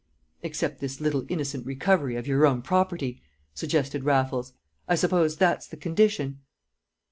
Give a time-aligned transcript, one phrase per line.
[0.41, 3.21] "Except this little innocent recovery of your own property,"
[3.53, 4.53] suggested Raffles.
[4.87, 6.39] "I suppose that's the condition?"